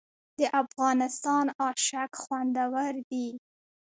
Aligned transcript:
د 0.39 0.41
افغانستان 0.61 1.45
اشک 1.67 2.11
خوندور 2.23 2.93
دي 3.09 3.27